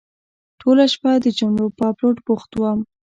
ټوله 0.59 0.85
شپه 0.93 1.11
د 1.23 1.25
جملو 1.37 1.65
په 1.77 1.83
اپلوډ 1.91 2.17
بوخت 2.25 2.51
وم. 2.55 2.79